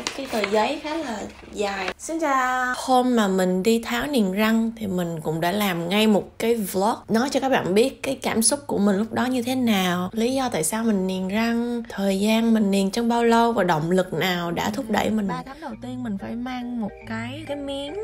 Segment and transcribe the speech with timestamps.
[0.00, 1.18] hai cái tờ giấy khá là
[1.52, 1.94] dài.
[1.98, 2.74] Xin chào.
[2.76, 6.54] Hôm mà mình đi tháo niềng răng thì mình cũng đã làm ngay một cái
[6.54, 9.54] vlog nói cho các bạn biết cái cảm xúc của mình lúc đó như thế
[9.54, 13.52] nào lý do tại sao mình niềng răng thời gian mình niềng trong bao lâu
[13.52, 15.28] và động lực nào đã thúc đẩy mình.
[15.28, 17.94] Ba tháng đầu tiên mình phải mang một cái cái miếng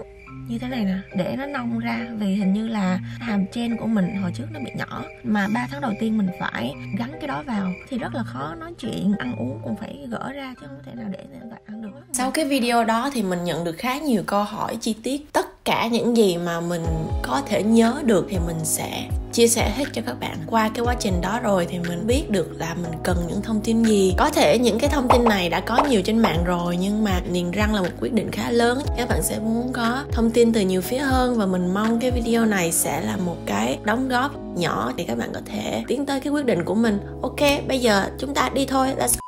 [0.49, 3.87] như thế này nè, để nó nông ra, vì hình như là hàm trên của
[3.87, 7.29] mình hồi trước nó bị nhỏ, mà 3 tháng đầu tiên mình phải gắn cái
[7.29, 10.67] đó vào, thì rất là khó nói chuyện, ăn uống cũng phải gỡ ra chứ
[10.67, 11.91] không thể nào để vậy ăn được.
[12.13, 15.56] Sau cái video đó thì mình nhận được khá nhiều câu hỏi chi tiết, tất
[15.67, 16.85] cả những gì mà mình
[17.23, 20.37] có thể nhớ được thì mình sẽ chia sẻ hết cho các bạn.
[20.47, 23.61] Qua cái quá trình đó rồi thì mình biết được là mình cần những thông
[23.61, 24.15] tin gì.
[24.19, 27.21] Có thể những cái thông tin này đã có nhiều trên mạng rồi, nhưng mà
[27.31, 28.79] niềng răng là một quyết định khá lớn.
[28.97, 32.11] Các bạn sẽ muốn có thông tin từ nhiều phía hơn và mình mong cái
[32.11, 36.07] video này sẽ là một cái đóng góp nhỏ để các bạn có thể tiến
[36.07, 36.99] tới cái quyết định của mình.
[37.23, 38.89] Ok, bây giờ chúng ta đi thôi.
[38.99, 39.26] Let's go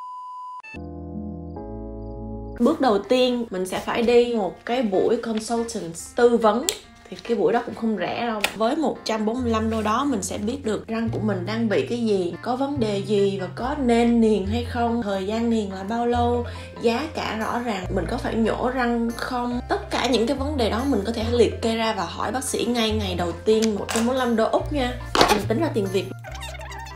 [2.59, 6.66] bước đầu tiên, mình sẽ phải đi một cái buổi consultant tư vấn.
[7.10, 8.41] Thì cái buổi đó cũng không rẻ đâu.
[8.57, 12.35] Với 145 đô đó, mình sẽ biết được răng của mình đang bị cái gì,
[12.43, 16.07] có vấn đề gì và có nên niền hay không, thời gian niền là bao
[16.07, 16.45] lâu,
[16.82, 17.85] giá cả rõ ràng.
[17.95, 19.60] Mình có phải nhổ răng không?
[19.69, 22.32] Tất cả những cái vấn đề đó mình có thể liệt kê ra và hỏi
[22.32, 24.95] bác sĩ ngay ngày đầu tiên 145 đô úc nha.
[25.35, 26.04] Mình tính ra tiền việt.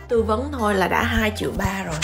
[0.08, 1.94] Tư vấn thôi là đã 2 triệu ba rồi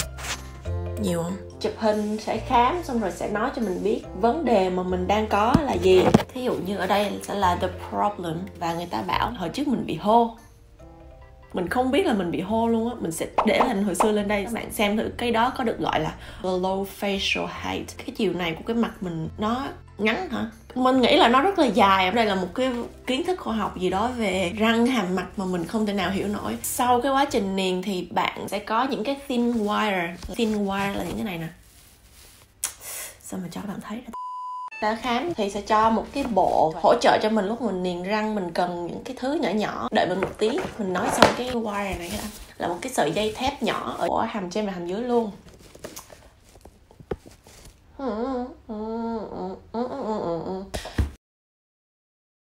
[1.03, 1.37] nhiều không?
[1.61, 5.07] Chụp hình sẽ khám, xong rồi sẽ nói cho mình biết vấn đề mà mình
[5.07, 6.05] đang có là gì.
[6.35, 8.37] Thí dụ như ở đây sẽ là the problem.
[8.59, 10.37] Và người ta bảo, hồi trước mình bị hô.
[11.53, 12.97] Mình không biết là mình bị hô luôn á.
[13.01, 14.45] Mình sẽ để hình hồi xưa lên đây.
[14.45, 17.99] Các bạn xem thử, cái đó có được gọi là low facial height.
[17.99, 19.67] Cái chiều này của cái mặt mình, nó
[19.99, 20.47] ngắn hả?
[20.75, 22.11] Mình nghĩ là nó rất là dài.
[22.11, 22.71] Đây là một cái
[23.07, 26.11] kiến thức khoa học gì đó về răng, hàm mặt mà mình không thể nào
[26.11, 26.59] hiểu nổi.
[26.63, 30.09] Sau cái quá trình niền thì bạn sẽ có những cái thin wire.
[30.35, 31.49] Thin wire là những cái này nè.
[33.23, 34.01] Sao mà cho các bạn thấy
[34.81, 38.03] ta khám thì sẽ cho một cái bộ hỗ trợ cho mình lúc mình niềng
[38.03, 38.35] răng.
[38.35, 39.89] Mình cần những cái thứ nhỏ nhỏ.
[39.91, 42.13] Đợi mình một tí, mình nói xong cái wire này
[42.59, 45.31] là một cái sợi dây thép nhỏ ở hàm trên và hàm dưới luôn.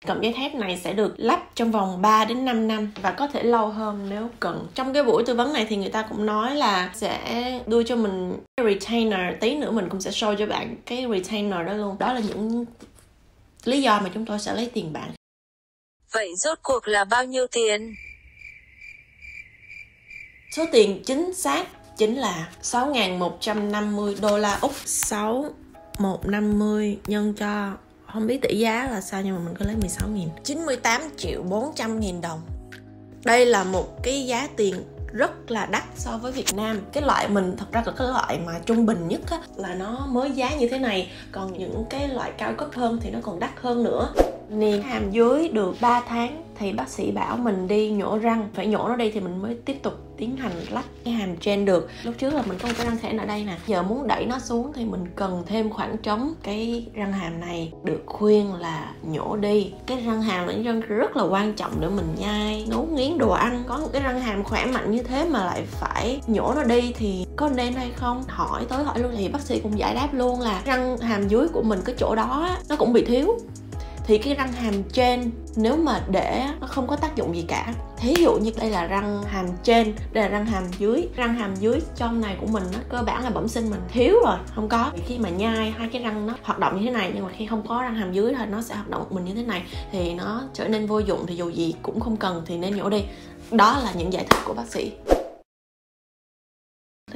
[0.07, 3.29] Cọng dây thép này sẽ được lắp trong vòng 3 đến 5 năm và có
[3.29, 4.69] thể lâu hơn nếu cần.
[4.75, 7.97] Trong cái buổi tư vấn này thì người ta cũng nói là sẽ đưa cho
[7.97, 11.99] mình cái retainer, tí nữa mình cũng sẽ show cho bạn cái retainer đó luôn.
[11.99, 12.65] Đó là những
[13.65, 15.11] lý do mà chúng tôi sẽ lấy tiền bạn.
[16.13, 17.95] Vậy rốt cuộc là bao nhiêu tiền?
[20.51, 24.73] Số tiền chính xác chính là 6.150 đô la Úc.
[24.85, 27.73] 6150 nhân cho
[28.13, 30.29] không biết tỷ giá là sao nhưng mà mình có lấy 16 nghìn.
[30.45, 32.41] 98 triệu 400 nghìn đồng.
[33.25, 34.75] Đây là một cái giá tiền
[35.13, 36.81] rất là đắt so với Việt Nam.
[36.93, 40.07] Cái loại mình thật ra là cái loại mà trung bình nhất á, là nó
[40.07, 41.13] mới giá như thế này.
[41.33, 44.13] Còn những cái loại cao cấp hơn thì nó còn đắt hơn nữa
[44.51, 48.49] niềng hàm dưới được 3 tháng thì bác sĩ bảo mình đi nhổ răng.
[48.55, 51.65] Phải nhổ nó đi thì mình mới tiếp tục tiến hành lắp cái hàm trên
[51.65, 51.89] được.
[52.03, 53.57] Lúc trước là mình có một cái răng thẻn ở đây nè.
[53.67, 57.73] Giờ muốn đẩy nó xuống thì mình cần thêm khoảng trống cái răng hàm này.
[57.85, 59.73] Được khuyên là nhổ đi.
[59.87, 63.31] Cái răng hàm là răng rất là quan trọng để mình nhai, nấu nghiến đồ
[63.31, 63.65] ăn.
[63.69, 66.93] Có một cái răng hàm khỏe mạnh như thế mà lại phải nhổ nó đi
[66.97, 68.25] thì có nên hay không?
[68.29, 71.49] Hỏi tới hỏi luôn thì bác sĩ cũng giải đáp luôn là răng hàm dưới
[71.49, 73.39] của mình cái chỗ đó nó cũng bị thiếu
[74.07, 77.75] thì cái răng hàm trên, nếu mà để, nó không có tác dụng gì cả.
[77.99, 81.09] Thí dụ như đây là răng hàm trên, đây là răng hàm dưới.
[81.17, 83.81] Răng hàm dưới, trong này của mình nó cơ bản là bẩm sinh mình.
[83.89, 84.91] Thiếu rồi, không có.
[84.97, 87.31] Thì khi mà nhai hai cái răng nó hoạt động như thế này, nhưng mà
[87.37, 89.43] khi không có răng hàm dưới thì nó sẽ hoạt động một mình như thế
[89.43, 89.63] này,
[89.93, 91.27] thì nó trở nên vô dụng.
[91.27, 93.05] Thì dù gì cũng không cần thì nên nhổ đi.
[93.51, 94.93] Đó là những giải thích của bác sĩ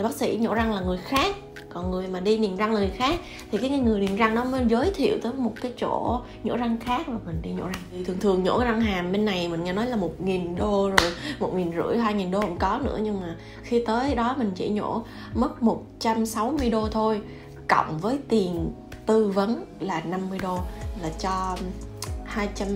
[0.01, 1.37] thì bác sĩ nhổ răng là người khác.
[1.73, 3.21] Còn người mà đi niềng răng là người khác.
[3.53, 6.79] Thì cái người niềng răng nó mới giới thiệu tới một cái chỗ nhổ răng
[6.81, 8.05] khác và mình đi nhổ răng.
[8.05, 10.89] Thường thường nhổ cái răng hàm bên này mình nghe nói là một nghìn đô
[10.89, 12.99] rồi, một nghìn rưỡi, hai nghìn đô cũng có nữa.
[13.03, 15.03] Nhưng mà khi tới đó mình chỉ nhổ
[15.35, 17.21] mất 160 đô thôi.
[17.69, 18.73] Cộng với tiền
[19.07, 20.59] tư vấn là 50 đô
[21.03, 21.57] là cho
[22.25, 22.69] 200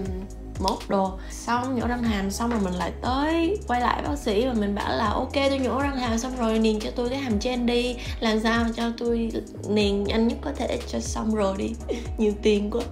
[0.61, 1.19] mốt đồ.
[1.31, 4.75] Xong nhổ răng hàm xong rồi mình lại tới quay lại bác sĩ và mình
[4.75, 7.67] bảo là ok tôi nhổ răng hàm xong rồi niền cho tôi cái hàm trên
[7.67, 7.97] đi.
[8.21, 9.33] Làm sao cho tôi
[9.69, 11.73] niền nhanh nhất có thể cho xong rồi đi.
[12.19, 12.83] Nhiều tiền quá.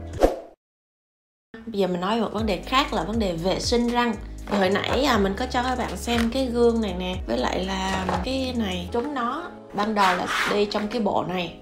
[1.67, 4.14] Bây giờ mình nói một vấn đề khác là vấn đề vệ sinh răng.
[4.47, 7.64] Hồi nãy à, mình có cho các bạn xem cái gương này nè với lại
[7.64, 11.56] là cái này chúng nó ban đầu là đi trong cái bộ này.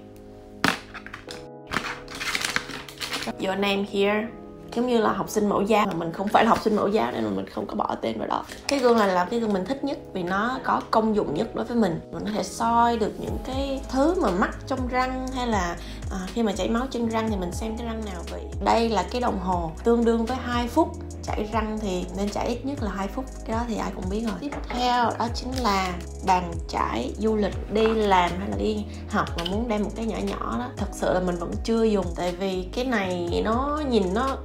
[3.39, 4.40] Your name here
[4.75, 6.87] giống như là học sinh mẫu giáo mà mình không phải là học sinh mẫu
[6.87, 8.45] giáo nên mình không có bỏ tên vào đó.
[8.67, 11.55] Cái gương này là cái gương mình thích nhất vì nó có công dụng nhất
[11.55, 11.99] đối với mình.
[12.11, 15.75] Mình có thể soi được những cái thứ mà mắc trong răng hay là
[16.11, 18.41] à, khi mà chảy máu trên răng thì mình xem cái răng nào vậy.
[18.65, 20.87] Đây là cái đồng hồ tương đương với 2 phút
[21.23, 23.25] chảy răng thì nên chảy ít nhất là 2 phút.
[23.45, 24.35] Cái đó thì ai cũng biết rồi.
[24.39, 25.93] Tiếp theo đó chính là
[26.25, 30.05] bàn chải du lịch đi làm hay là đi học mà muốn đem một cái
[30.05, 30.65] nhỏ nhỏ đó.
[30.77, 34.37] Thật sự là mình vẫn chưa dùng tại vì cái này nó nhìn nó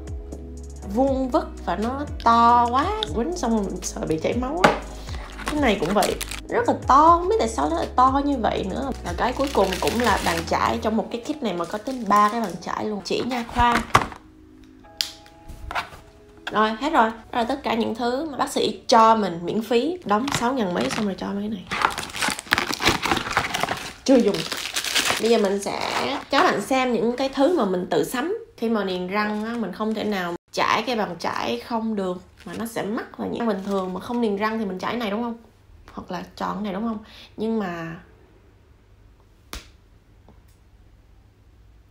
[0.96, 4.80] vuông vức và nó to quá quýnh xong rồi mình sợ bị chảy máu á.
[5.46, 6.14] Cái này cũng vậy
[6.48, 8.90] rất là to không biết tại sao nó lại to như vậy nữa.
[9.04, 11.78] Và cái cuối cùng cũng là bàn chải trong một cái kit này mà có
[11.78, 13.00] tới ba cái bàn chải luôn.
[13.04, 13.82] Chỉ nha khoa.
[16.52, 17.10] Rồi hết rồi.
[17.10, 19.98] Đó là tất cả những thứ mà bác sĩ cho mình miễn phí.
[20.04, 21.64] Đóng 6 ngàn mấy xong rồi cho mấy cái này.
[24.04, 24.36] Chưa dùng.
[25.20, 25.80] Bây giờ mình sẽ
[26.30, 28.38] cho bạn xem những cái thứ mà mình tự sắm.
[28.56, 32.22] Khi mà niềng răng á, mình không thể nào chải cái bàn chải không được,
[32.44, 34.96] mà nó sẽ mắc và những bình thường mà không niềng răng thì mình chải
[34.96, 35.36] này đúng không?
[35.92, 36.98] Hoặc là chọn này đúng không?
[37.36, 38.00] Nhưng mà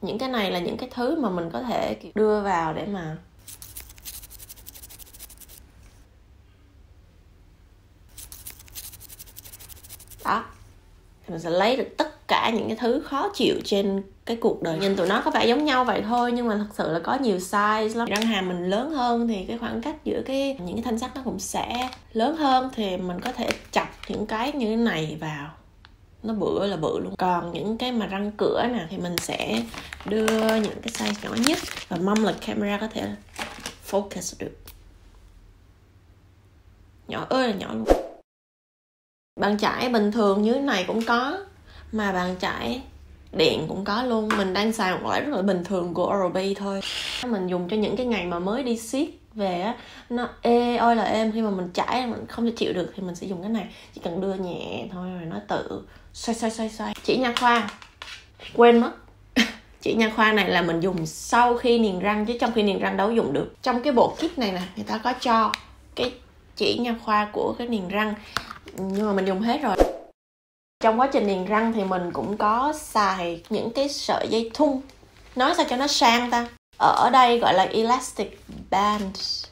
[0.02, 3.18] những cái này là những cái thứ mà mình có thể đưa vào để mà
[10.26, 10.46] đó.
[11.28, 14.80] Mình sẽ lấy được tất cả những cái thứ khó chịu trên cái cuộc đời
[14.80, 17.16] nhìn tụi nó có vẻ giống nhau vậy thôi, nhưng mà thật sự là có
[17.16, 18.08] nhiều size lắm.
[18.08, 21.16] Răng hàm mình lớn hơn thì cái khoảng cách giữa cái, những cái thanh sắt
[21.16, 25.18] nó cũng sẽ lớn hơn, thì mình có thể chọc những cái như thế này
[25.22, 25.50] vào.
[26.24, 27.16] Nó bự là bự luôn.
[27.18, 29.64] Còn những cái mà răng cửa nè, thì mình sẽ
[30.06, 31.58] đưa những cái size nhỏ nhất
[31.88, 33.08] và mong là camera có thể
[33.90, 34.58] focus được.
[37.08, 37.88] Nhỏ ơi là nhỏ luôn.
[39.40, 41.38] Bàn chải bình thường như thế này cũng có,
[41.92, 42.82] mà bàn chải
[43.36, 44.30] điện cũng có luôn.
[44.38, 46.82] Mình đang xài một loại rất là bình thường của Oral-B thôi.
[47.28, 49.76] Mình dùng cho những cái ngày mà mới đi siết về á,
[50.10, 51.32] nó ê, ôi là êm.
[51.32, 53.68] Khi mà mình chải mình không thể chịu được thì mình sẽ dùng cái này.
[53.96, 55.82] Chỉ cần đưa nhẹ thôi rồi nó tự
[56.14, 56.94] xoay xoay xoay xoay.
[57.04, 57.70] Chỉ nha khoa.
[58.54, 58.92] Quên mất.
[59.82, 62.80] Chỉ nha khoa này là mình dùng sau khi niềng răng, chứ trong khi niềng
[62.80, 63.56] răng đâu dùng được.
[63.62, 65.52] Trong cái bộ kit này nè, người ta có cho
[65.96, 66.14] cái
[66.56, 68.14] chỉ nha khoa của cái niềng răng.
[68.78, 69.76] Nhưng mà mình dùng hết rồi
[70.86, 74.82] trong quá trình niềng răng thì mình cũng có xài những cái sợi dây thun.
[75.36, 76.48] Nói sao cho nó sang ta?
[76.78, 78.40] Ở đây gọi là elastic
[78.70, 79.46] band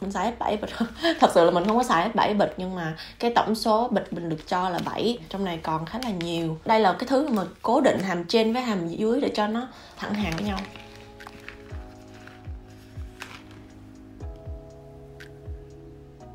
[0.00, 0.70] mình xài hết 7 bịch
[1.20, 3.88] thật sự là mình không có xài hết 7 bịch, nhưng mà cái tổng số
[3.88, 6.58] bịch mình được cho là 7 trong này còn khá là nhiều.
[6.64, 9.68] Đây là cái thứ mà cố định hàm trên với hàm dưới để cho nó
[9.96, 10.58] thẳng hàng với nhau.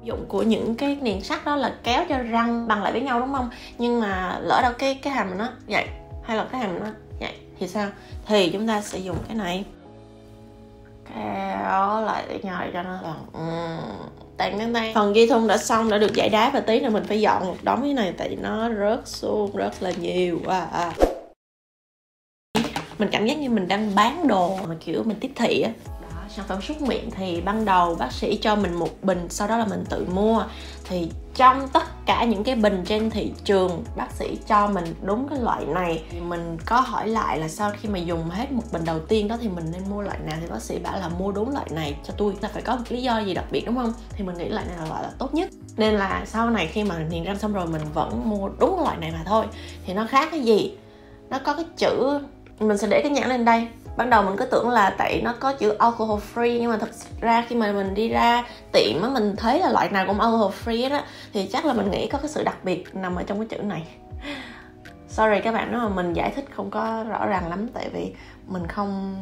[0.04, 3.20] Dụng của những cái niềng sắt đó là kéo cho răng bằng lại với nhau
[3.20, 3.50] đúng không?
[3.78, 5.86] Nhưng mà lỡ đâu cái cái hàm nó vậy
[6.24, 6.86] hay là cái hàm nó
[7.20, 7.90] vậy thì sao?
[8.26, 9.66] Thì chúng ta sẽ dùng cái này.
[11.16, 13.14] Kéo lại với nhau cho nó là
[14.38, 16.90] tàn đến đây phần dây thun đã xong đã được giải đá và tí nữa
[16.90, 20.40] mình phải dọn một đống cái này tại vì nó rớt xuống rất là nhiều.
[20.48, 20.92] À, à.
[22.98, 25.72] mình cảm giác như mình đang bán đồ mà kiểu mình tiếp thị á
[26.36, 29.58] sản phẩm súc miệng thì ban đầu bác sĩ cho mình một bình, sau đó
[29.58, 30.44] là mình tự mua.
[30.84, 35.28] Thì trong tất cả những cái bình trên thị trường, bác sĩ cho mình đúng
[35.30, 36.04] cái loại này.
[36.12, 39.28] Thì mình có hỏi lại là sau khi mà dùng hết một bình đầu tiên
[39.28, 40.38] đó thì mình nên mua loại nào?
[40.42, 42.34] Thì bác sĩ bảo là mua đúng loại này cho tôi.
[42.42, 43.94] Là phải có một lý do gì đặc biệt, đúng không?
[44.10, 45.50] Thì mình nghĩ loại này là loại là tốt nhất.
[45.78, 48.98] Nên là sau này khi mà niềng răng xong rồi mình vẫn mua đúng loại
[48.98, 49.46] này mà thôi.
[49.86, 50.78] Thì nó khác cái gì?
[51.30, 52.20] Nó có cái chữ,
[52.60, 53.68] mình sẽ để cái nhãn lên đây
[53.98, 56.90] ban đầu mình cứ tưởng là tại nó có chữ alcohol free nhưng mà thật
[57.22, 60.52] ra khi mà mình đi ra tiệm á mình thấy là loại nào cũng alcohol
[60.66, 61.02] free đó
[61.34, 63.64] thì chắc là mình nghĩ có cái sự đặc biệt nằm ở trong cái chữ
[63.64, 63.88] này.
[65.08, 68.14] Sorry các bạn nếu mà mình giải thích không có rõ ràng lắm tại vì
[68.48, 69.16] mình không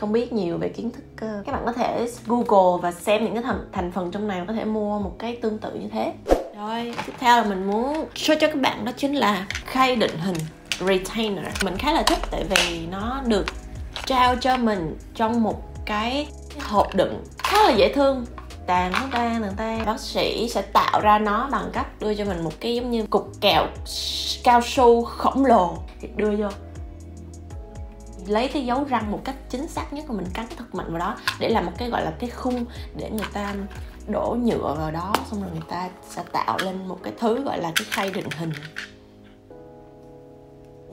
[0.00, 3.34] không biết nhiều về kiến thức ờ, các bạn có thể google và xem những
[3.34, 6.12] cái thành, thành phần trong này có thể mua một cái tương tự như thế.
[6.58, 10.18] Rồi tiếp theo là mình muốn show cho các bạn đó chính là khay định
[10.18, 10.36] hình
[10.80, 11.44] retainer.
[11.64, 13.46] Mình khá là thích tại vì nó được
[14.06, 16.28] trao cho mình trong một cái
[16.60, 18.26] hộp đựng khá là dễ thương.
[18.66, 19.54] Tàn nó ta tàn.
[19.56, 22.90] Ta bác sĩ sẽ tạo ra nó bằng cách đưa cho mình một cái giống
[22.90, 23.66] như cục kẹo
[24.44, 25.78] cao su khổng lồ.
[26.00, 26.48] Thì đưa vô.
[28.26, 30.98] Lấy cái dấu răng một cách chính xác nhất của mình cắn thật mạnh vào
[30.98, 32.64] đó để làm một cái gọi là cái khung
[32.96, 33.54] để người ta
[34.06, 37.58] đổ nhựa vào đó, xong rồi người ta sẽ tạo lên một cái thứ gọi
[37.58, 38.52] là cái khay định hình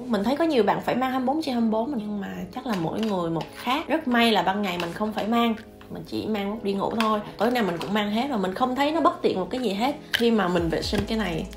[0.06, 3.00] mình thấy có nhiều bạn phải mang 24 trên 24 nhưng mà chắc là mỗi
[3.00, 3.88] người một khác.
[3.88, 5.56] Rất may là ban ngày mình không phải mang,
[5.90, 7.20] mình chỉ mang lúc đi ngủ thôi.
[7.38, 9.62] Tối nay mình cũng mang hết và mình không thấy nó bất tiện một cái
[9.62, 9.96] gì hết.
[10.14, 11.48] Khi mà mình vệ sinh cái này,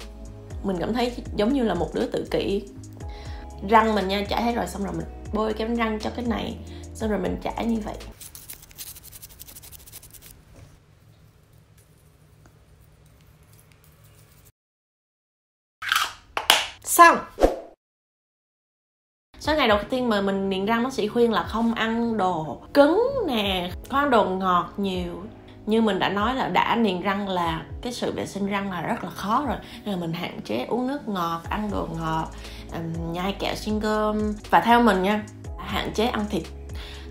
[0.64, 2.62] mình cảm thấy giống như là một đứa tự kỷ.
[3.68, 6.56] Răng mình nha, chảy hết rồi, xong rồi mình bôi kem răng cho cái này,
[6.94, 7.96] xong rồi mình chải như vậy.
[16.84, 17.18] Xong.
[19.48, 22.58] Sau ngày đầu tiên mà mình niềng răng bác sĩ khuyên là không ăn đồ
[22.74, 25.22] cứng nè không ăn đồ ngọt nhiều.
[25.66, 28.82] Như mình đã nói là đã niềng răng là cái sự vệ sinh răng là
[28.82, 29.56] rất là khó rồi.
[29.84, 32.28] Nên là mình hạn chế uống nước ngọt ăn đồ ngọt
[32.72, 34.34] um, nhai kẹo xin cơm.
[34.50, 35.22] Và theo mình nha
[35.58, 36.42] hạn chế ăn thịt.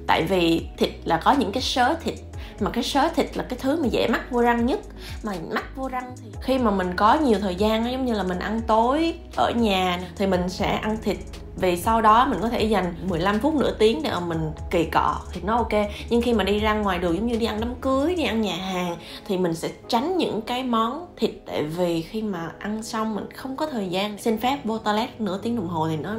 [0.08, 2.15] Tại vì thịt là có những cái sớ thịt
[2.60, 4.79] mà cái sớ thịt là cái thứ mà dễ mắc vô răng nhất.
[5.24, 8.24] Mà mắc vô răng thì khi mà mình có nhiều thời gian giống như là
[8.24, 11.17] mình ăn tối ở nhà thì mình sẽ ăn thịt
[11.61, 14.83] vì sau đó mình có thể dành 15 phút nửa tiếng để mà mình kỳ
[14.83, 15.73] cọ, thì nó ok.
[16.09, 18.41] Nhưng khi mà đi ra ngoài đường, giống như đi ăn đám cưới, đi ăn
[18.41, 18.97] nhà hàng,
[19.27, 21.31] thì mình sẽ tránh những cái món thịt.
[21.45, 25.21] Tại vì khi mà ăn xong, mình không có thời gian xin phép vô toilet
[25.21, 26.15] nửa tiếng đồng hồ thì nó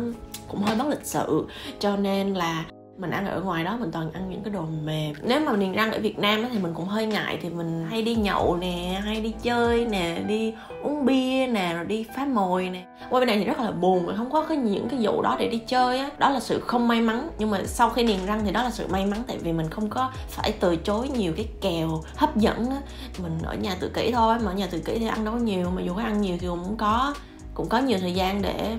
[0.49, 1.47] cũng hơi bất lịch sự.
[1.79, 2.65] Cho nên là
[2.99, 5.15] mình ăn ở ngoài đó, mình toàn ăn những cái đồ mềm.
[5.23, 8.03] Nếu mà niềng răng ở việt nam thì mình cũng hơi ngại, thì mình hay
[8.03, 12.69] đi nhậu nè, hay đi chơi nè, đi uống bia nè, rồi đi phá mồi
[12.69, 12.85] nè.
[13.11, 15.37] Qua bên này thì rất là buồn, mình không có cái những cái vụ đó
[15.39, 16.11] để đi chơi á.
[16.19, 18.71] Đó là sự không may mắn, nhưng mà sau khi niềng răng thì đó là
[18.71, 22.37] sự may mắn, tại vì mình không có phải từ chối nhiều cái kèo hấp
[22.37, 22.77] dẫn á.
[23.23, 25.41] Mình ở nhà tự kỷ thôi, mà ở nhà tự kỷ thì ăn đâu có
[25.41, 27.15] nhiều, mà dù có ăn nhiều thì cũng có
[27.55, 28.77] cũng có nhiều thời gian để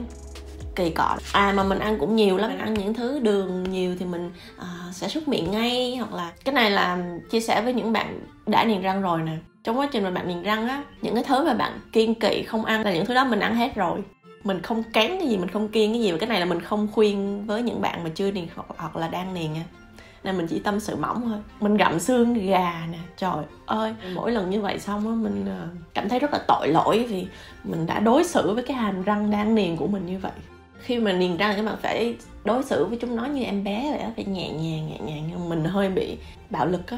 [0.79, 1.17] kỳ cọ.
[1.31, 4.31] À mà mình ăn cũng nhiều lắm mình ăn những thứ đường nhiều thì mình
[4.57, 6.97] uh, sẽ súc miệng ngay hoặc là cái này là
[7.31, 9.37] chia sẻ với những bạn đã niềng răng rồi nè.
[9.63, 12.43] Trong quá trình mà bạn niềng răng á những cái thứ mà bạn kiên kỵ
[12.43, 13.99] không ăn là những thứ đó mình ăn hết rồi.
[14.43, 16.61] Mình không kén cái gì mình không kiêng cái gì và cái này là mình
[16.61, 19.63] không khuyên với những bạn mà chưa niềng hoặc là đang niềng nha
[20.23, 21.37] nên mình chỉ tâm sự mỏng thôi.
[21.59, 23.93] Mình gặm xương gà nè trời ơi.
[24.15, 27.27] Mỗi lần như vậy xong á mình ờ, cảm thấy rất là tội lỗi vì
[27.63, 30.31] mình đã đối xử với cái hàm răng đang niềng của mình như vậy
[30.89, 33.87] khi mà niềng răng các bạn phải đối xử với chúng nó như em bé
[33.91, 36.17] vậy đó phải nhẹ nhàng nhẹ nhàng, nhưng mình hơi bị
[36.49, 36.97] bạo lực á.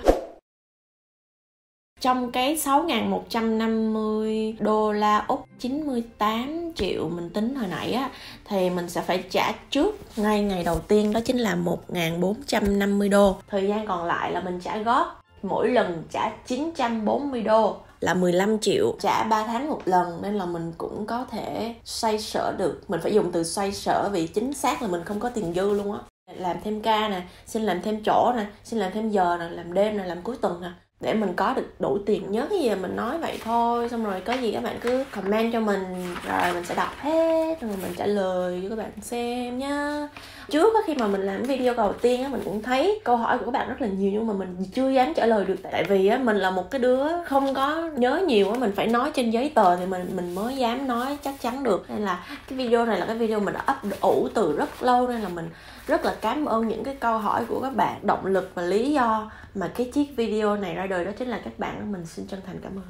[2.00, 8.10] Trong cái 6.150 đô la Úc 98 triệu mình tính hồi nãy á,
[8.46, 13.36] thì mình sẽ phải trả trước ngay ngày đầu tiên, đó chính là 1.450 đô.
[13.48, 18.60] Thời gian còn lại là mình trả góp, mỗi lần trả 940 đô là 15
[18.60, 18.96] triệu.
[19.00, 22.82] Trả 3 tháng một lần nên là mình cũng có thể xoay sở được.
[22.88, 25.74] Mình phải dùng từ xoay sở vì chính xác là mình không có tiền dư
[25.74, 26.00] luôn á.
[26.36, 29.74] Làm thêm ca nè, xin làm thêm chỗ nè, xin làm thêm giờ nè, làm
[29.74, 30.70] đêm nè, làm cuối tuần nè.
[31.00, 33.90] Để mình có được đủ tiền nhớ cái gì mình nói vậy thôi.
[33.90, 37.62] Xong rồi có gì các bạn cứ comment cho mình, rồi mình sẽ đọc hết,
[37.62, 40.08] rồi mình trả lời cho các bạn xem nhá
[40.50, 43.46] trước khi mà mình làm video đầu tiên á, mình cũng thấy câu hỏi của
[43.46, 45.56] các bạn rất là nhiều nhưng mà mình chưa dám trả lời được.
[45.72, 48.88] Tại vì á, mình là một cái đứa không có nhớ nhiều á, mình phải
[48.88, 51.86] nói trên giấy tờ thì mình mình mới dám nói chắc chắn được.
[51.90, 55.08] Nên là cái video này là cái video mình đã ấp ủ từ rất lâu
[55.08, 55.50] nên là mình
[55.88, 58.00] rất là cảm ơn những cái câu hỏi của các bạn.
[58.02, 61.40] Động lực và lý do mà cái chiếc video này ra đời đó chính là
[61.44, 62.86] các bạn mình xin chân thành cảm ơn.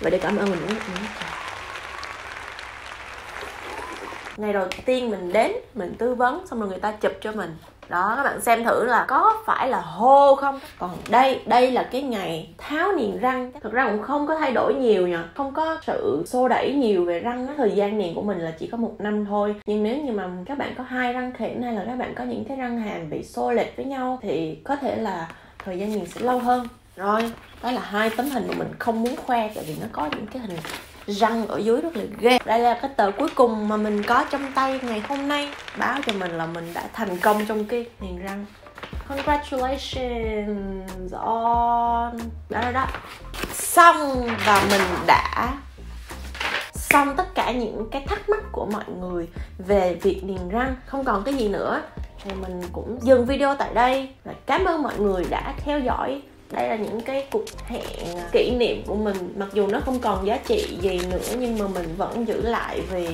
[0.00, 0.76] Vậy để cảm ơn mình cũng
[4.36, 7.56] ngày đầu tiên mình đến, mình tư vấn, xong rồi người ta chụp cho mình.
[7.88, 10.60] Đó, các bạn xem thử là có phải là hô không?
[10.78, 13.52] Còn đây đây là cái ngày tháo niềng răng.
[13.60, 17.04] Thực ra cũng không có thay đổi nhiều nhỉ không có sự xô đẩy nhiều
[17.04, 19.54] về răng thời gian niềng của mình là chỉ có một năm thôi.
[19.66, 22.24] Nhưng nếu như mà các bạn có hai răng khểnh hay là các bạn có
[22.24, 25.28] những cái răng hàm bị xô lệch với nhau thì có thể là
[25.64, 26.68] thời gian niềng sẽ lâu hơn.
[26.96, 30.08] Rồi, đó là hai tấm hình mà mình không muốn khoe tại vì nó có
[30.16, 30.56] những cái hình
[31.06, 32.38] răng ở dưới rất là ghê.
[32.44, 35.48] Đây là cái tờ cuối cùng mà mình có trong tay ngày hôm nay.
[35.78, 38.44] Báo cho mình là mình đã thành công trong cái niềng răng.
[39.08, 42.18] Congratulations on.
[42.50, 42.86] Đó đó đó.
[43.52, 45.54] Xong và mình đã
[46.72, 50.74] xong tất cả những cái thắc mắc của mọi người về việc niềng răng.
[50.86, 51.82] Không còn cái gì nữa.
[52.24, 54.08] Thì mình cũng dừng video tại đây.
[54.24, 58.56] Và cảm ơn mọi người đã theo dõi đây là những cái cuộc hẹn kỷ
[58.58, 59.34] niệm của mình.
[59.36, 62.80] Mặc dù nó không còn giá trị gì nữa, nhưng mà mình vẫn giữ lại
[62.90, 63.08] vì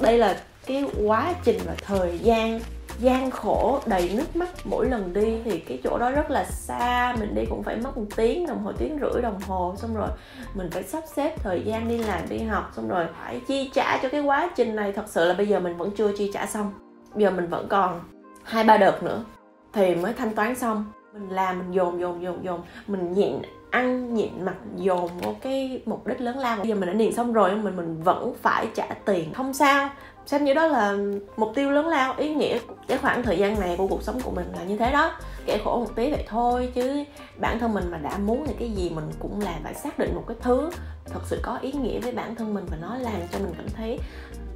[0.00, 2.60] đây là cái quá trình và thời gian
[2.98, 5.36] gian khổ, đầy nước mắt mỗi lần đi.
[5.44, 8.64] Thì cái chỗ đó rất là xa, mình đi cũng phải mất một tiếng đồng
[8.64, 9.74] hồ, tiếng rưỡi đồng hồ.
[9.76, 10.08] Xong rồi
[10.54, 13.98] mình phải sắp xếp thời gian đi làm, đi học, xong rồi phải chi trả
[14.02, 14.92] cho cái quá trình này.
[14.92, 16.72] Thật sự là bây giờ mình vẫn chưa chi trả xong.
[17.14, 18.00] Bây giờ mình vẫn còn
[18.42, 19.24] hai ba đợt nữa
[19.72, 22.60] thì mới thanh toán xong mình làm, mình dồn dồn dồn dồn.
[22.86, 23.34] Mình nhịn
[23.70, 26.56] ăn, nhịn mặc, dồn vô cái mục đích lớn lao.
[26.56, 29.32] Bây giờ mình đã niệm xong rồi, mình mình vẫn phải trả tiền.
[29.32, 29.90] Không sao.
[30.26, 30.96] Xem như đó là
[31.36, 32.58] mục tiêu lớn lao, ý nghĩa.
[32.88, 35.12] Cái khoảng thời gian này của cuộc sống của mình là như thế đó
[35.48, 37.04] kẻ khổ một tí vậy thôi, chứ
[37.36, 40.14] bản thân mình mà đã muốn thì cái gì mình cũng làm phải xác định
[40.14, 40.70] một cái thứ
[41.04, 43.68] thật sự có ý nghĩa với bản thân mình và nó làm cho mình cảm
[43.76, 43.98] thấy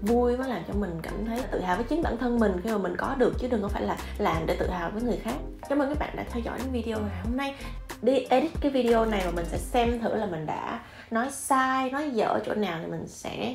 [0.01, 2.71] vui, nó làm cho mình cảm thấy tự hào với chính bản thân mình khi
[2.71, 5.17] mà mình có được, chứ đừng có phải là làm để tự hào với người
[5.17, 5.35] khác.
[5.69, 7.55] Cảm ơn các bạn đã theo dõi đến video ngày hôm nay.
[8.03, 10.81] Đi edit cái video này và mình sẽ xem thử là mình đã
[11.11, 13.55] nói sai, nói dở chỗ nào thì mình sẽ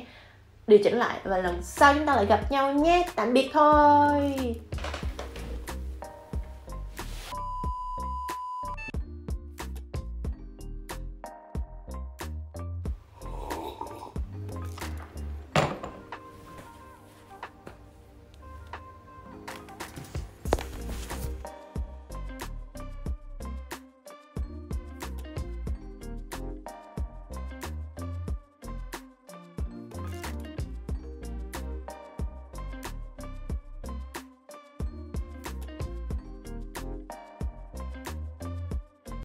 [0.66, 1.18] điều chỉnh lại.
[1.24, 3.04] Và lần sau chúng ta lại gặp nhau nhé.
[3.16, 4.34] Tạm biệt thôi.